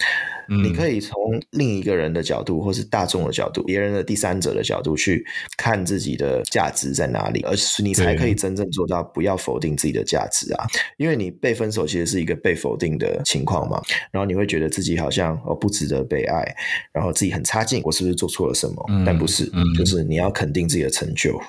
[0.63, 1.15] 你可以从
[1.49, 5.25] 另一个人的角度，或是大众的角度，别人的第三者的角度去
[5.57, 10.65] 看自己的价值在哪里，而是你才可以真正做到不要否定自己的价值啊。
[10.97, 13.81] 因为你被分手其实是一个被否定的情况嘛，
[14.11, 16.55] 然后你会觉得自己好像哦不值得被爱，
[16.91, 18.85] 然后自己很差劲，我是不是做错了什么？
[18.89, 21.39] 嗯、但不是，嗯、就是你要肯定自己的成就。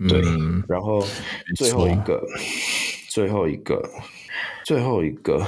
[0.00, 0.20] 嗯、对，
[0.68, 1.04] 然后
[1.56, 2.22] 最后一个，
[3.08, 3.82] 最后一个。
[4.68, 5.42] 最后一个，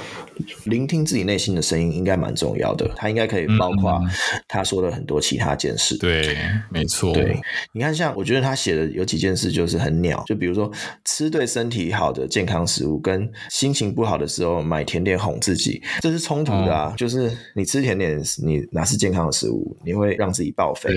[0.65, 2.91] 聆听自己内心的声音应该蛮重要的。
[2.97, 4.01] 他应该可以包括
[4.49, 5.95] 他说的很多其他件事。
[5.99, 6.39] 对，
[6.71, 7.13] 没错。
[7.13, 7.39] 对，
[7.75, 10.73] 你看，像我觉得他写的有几件事就是很鸟，就比如说
[11.05, 16.89] 吃对身体好的健康食物，跟心情不好的时候买甜点哄自己，这是冲突的啊。
[16.91, 19.77] 嗯、就是你吃甜点，你哪是健康的食物？
[19.85, 20.91] 你会让自己爆肥。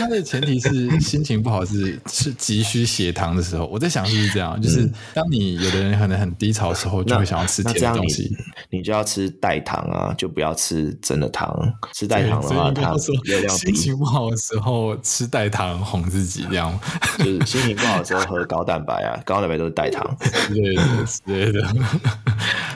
[0.00, 3.66] 他的前提是心情不好是是急需血糖的时候。
[3.66, 4.60] 我在想是不是这样？
[4.60, 8.34] 就是当你有的人可能很低潮的时候，就会想要吃甜的东西，
[8.70, 11.54] 你，你就要吃代糖啊，就不要吃真的糖。
[11.92, 13.66] 吃代糖的话，它热量低。
[13.66, 16.76] 心情不好的时候吃代糖哄自己，这样
[17.18, 21.62] 就是心情不好的时候喝高蛋白啊，高蛋白都是代糖之类的之类的。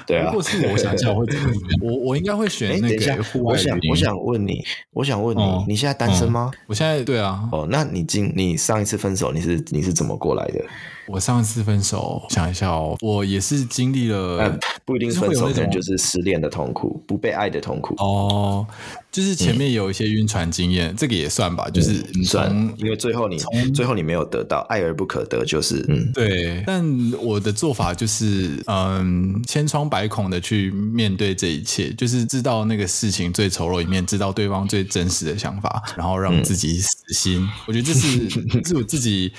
[0.07, 1.27] 对啊，如果是我想讲，我会
[1.81, 3.53] 我我应该会选那个户外。
[3.53, 6.51] 我想我想问你，我想问你，你现在单身吗？
[6.67, 7.03] 我现在。
[7.05, 10.65] 对啊，哦，那你今你上一次分手，你是你是怎么过来的？
[11.07, 17.95] 我上一次分手，想一下哦，我也是经历了，不一定分手，可能就是失恋的痛苦，不被爱的痛苦。
[17.99, 18.67] 哦，
[19.15, 23.39] 就是前面有一些晕船经验，这个也算吧，就是算，因为最后你
[23.73, 26.65] 最后你没有得到，爱而不可得，就是嗯，对。
[26.67, 37.47] 但我的做法就是，嗯，千疮百孔的去面对这一切，就是知道那个事情最丑陋一面，知道对方最真实的想法，然后让自己死心。
[37.67, 38.31] 我觉得这是
[38.65, 39.31] 是我自己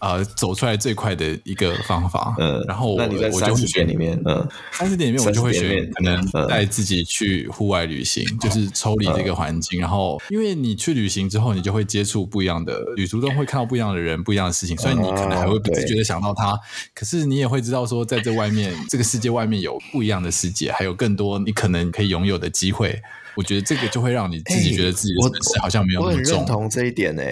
[0.00, 0.98] 呃走出来最。
[0.98, 3.00] 快的一个方法，嗯，然后我
[3.32, 16.58] 我就选里面，嗯，三十点里面我就会选可能带自己去户外旅行，就是抽离这个环境，然后因为你去旅行之后，你就会接触不一样的旅途中会看到不一样的人，不一样的事情，所以你可能还会不自觉的想到他，
[16.94, 23.00] 可是你也会知道说，在这外面这个世界外面有不一样的世界，还有更多你可能可以拥有的机会。
[23.36, 25.14] 我觉得这个就会让你自己觉得自己
[25.60, 26.34] 好像没有那么重。
[26.34, 27.22] 我很认同这一点呢，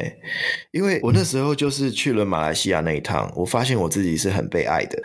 [0.70, 5.02] 因为我那时候就是去了马来西亚那一趟，我发现我自己是很被爱的。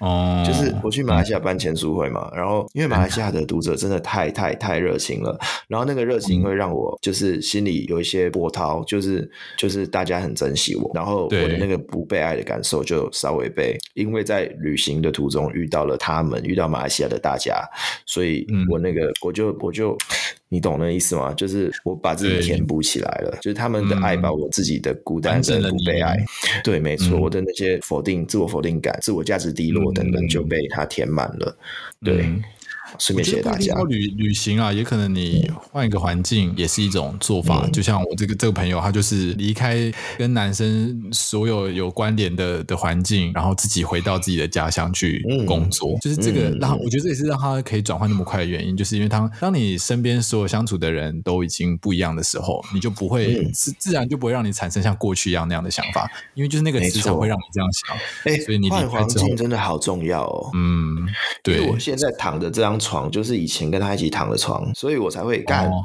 [0.00, 17.62] 哦，就是我去马来西亚办签书会嘛，然后因为马来西亚的读者真的太太太热情了，然后那个热情会让我就是心里有一些波涛，就是就是大家很珍惜我，然后我的那个不被爱的感受就稍微被，因为在旅行的途中遇到了他们，遇到马来西亚的大家，
[18.06, 19.96] 所以我那个我就我就。
[20.52, 21.32] 你懂那意思吗？
[21.34, 26.16] 就是我把自己填补起来了，就是他们的爱把我自己的孤单的不被爱，
[26.64, 31.56] 对，没错，我的那些否定、自我否定感、自我价值低落等等就被他填满了。
[32.04, 32.28] 对，
[32.98, 33.74] 顺便谢谢大家。
[33.88, 37.62] 旅旅行啊，也可能你换一个环境也是一种做法。
[37.64, 45.92] 嗯、就像我这个这个朋友，他就是离开跟男生所有有关联的的环境，然后自己回到自己的家乡去工作。
[45.92, 57.96] 嗯、就是这个让我觉得这也是让他可以转换那么快的原因，就是因为当当你身边所有相处的人都已经不一样的时候，你就不会自、嗯、自然就不会让你产生像过去一样那样的想法，因为就是那个磁场会让你这样想。
[58.24, 60.50] 哎，所以你离开之后真的好重要哦。
[60.54, 61.08] 嗯，
[61.42, 61.68] 对。
[61.70, 65.84] 我现在躺着这张床就是以前跟他一起躺的床，所以我才会干，哦、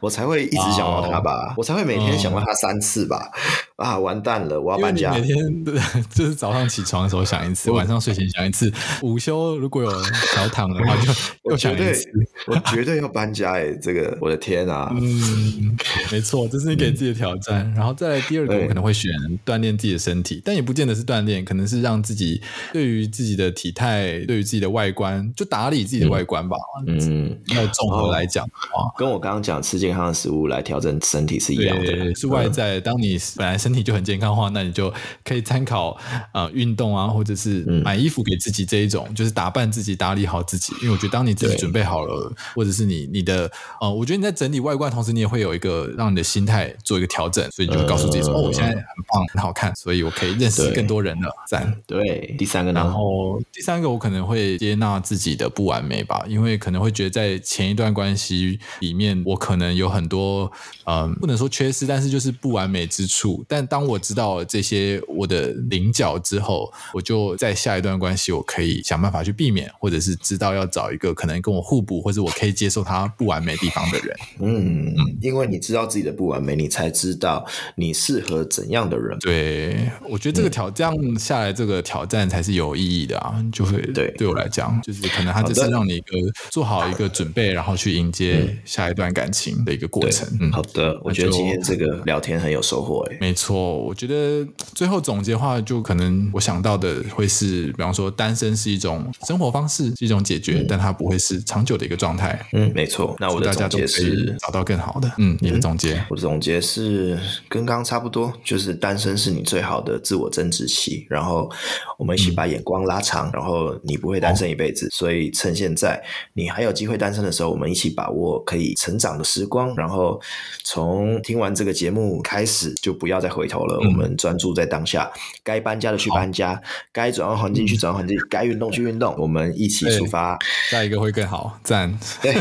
[0.00, 3.32] 我才会一直想到他吧，哦、我才会每天想到他三次吧。
[3.76, 5.12] 哦、啊，完蛋了，我要搬家。
[5.12, 5.36] 每天
[6.14, 8.72] 就是早上起床的时候想一次，晚上睡前想一次，
[9.02, 9.90] 午休如果有
[10.34, 11.12] 小躺的话就
[11.50, 12.08] 又想一次。
[12.46, 14.94] 我绝对要搬家哎，这个我的天啊！
[14.94, 15.76] 嗯，
[16.12, 17.66] 没错，这是你给自己的挑战。
[17.66, 19.10] 嗯、然后再来第二个，我可能会选
[19.44, 22.40] 锻炼自己的身体，但也不见得是锻炼，可能是让自己
[22.72, 26.56] 对于自己的体态、对于自己的外观，就打理自己的外观吧。
[26.86, 31.86] 嗯，要综合来讲的话，跟我刚刚讲吃健康的食物来调整身体是一样的。
[31.86, 32.78] 对，是外在。
[32.84, 34.92] 当你本来身体就很健康的话，那你就
[35.24, 35.92] 可以参考
[36.32, 40.74] 啊、呃、运动啊，或者是买衣服给自己这一种，就是打扮自己、打理好自己。
[40.82, 43.50] 因为我觉得，当你自己准备好了，或者是你你的
[43.80, 51.74] 呃，我觉得你在整理外观同时，你也会有一个让你的心态做一个调整，所以你就会告诉自己说：“呃、哦，我现在很棒，很好看，所以我可以认识更多人了。”赞。
[51.86, 60.50] 对，第三个呢，然后第三个我可能会接纳自己的不完美吧，因为可能会觉得在前一段关系里面，我可能有很多
[60.84, 63.44] 嗯、呃，不能说缺失，但是就是不完美之处。
[63.54, 74.16] 但当我知道这些我的棱角之后，我就在下一段关系，我可以想办法去避免，或者是知道要找一个可能跟我互补，或者我可以接受他不完美地方的人。
[74.40, 77.46] 嗯嗯，因为你知道自己的不完美，你才知道
[77.76, 79.16] 你适合怎样的人。
[79.20, 83.40] 对，我觉得这个挑、嗯、这样下来，这个挑战才是有意义的啊！
[83.52, 86.16] 就会对对我来讲，就是可能他只是让你一个
[86.50, 90.26] 做好一个准备，然后去迎接下一段感情的一个过程。
[90.40, 93.06] 嗯，好的，我觉得今天这个聊天很有收获。
[93.10, 102.40] 哎，没错，我觉得最后总结的话，就可能我想到的会是，比方说，单身是一种生活方式，是一种解决，嗯、但它不会是长久的一个状态。
[102.52, 103.16] 嗯，没错。
[103.18, 105.10] 那我的总结是找到更好的。
[105.18, 106.00] 嗯，你的总结？
[106.08, 107.18] 我的总结是
[107.48, 111.06] 跟刚刚差不多，就是单身是你最好的自我增值期。
[111.10, 111.50] 然后
[111.98, 116.02] 我们一起把眼光拉长，嗯、然后你不会单身一辈子，哦、所以趁现在
[116.34, 119.74] 你还有机会单身的时候，我们一起把握可以成长的时光。
[119.74, 120.20] 然后
[120.62, 123.78] 从听完这个节目开始，就不要再回头了。
[123.82, 125.10] 嗯、我们专注在当下，
[125.42, 126.60] 该搬家的去搬家，
[126.92, 129.14] 该转换环境去转换环境，嗯、该运动去运动。
[129.18, 130.38] 我们一起出发，
[130.70, 131.58] 下一个会更好。
[131.62, 132.34] 赞，对，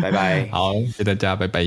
[0.00, 0.48] 拜拜。
[0.52, 1.62] 好，谢谢大家，拜拜。